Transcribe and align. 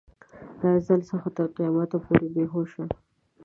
له 0.59 0.67
ازل 0.77 1.01
څخه 1.11 1.27
تر 1.37 1.45
قیامته 1.55 1.97
پورې 2.05 2.27
بې 2.33 2.45
هوشه. 2.53 2.83